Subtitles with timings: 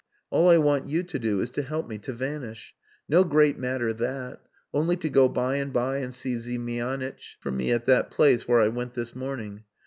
[0.31, 2.73] All I want you to do is to help me to vanish.
[3.07, 4.41] No great matter that.
[4.73, 8.61] Only to go by and by and see Ziemianitch for me at that place where
[8.61, 9.63] I went this morning.